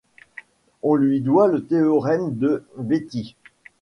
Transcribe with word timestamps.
On 0.81 0.95
lui 0.95 1.21
doit 1.21 1.47
le 1.47 1.63
théorème 1.63 2.35
de 2.35 2.65
Beatty. 2.75 3.35